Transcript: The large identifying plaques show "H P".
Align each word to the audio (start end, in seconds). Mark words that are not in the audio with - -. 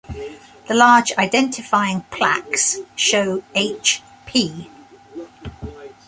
The 0.67 0.73
large 0.73 1.13
identifying 1.15 2.01
plaques 2.09 2.79
show 2.95 3.43
"H 3.53 4.01
P". 4.25 4.67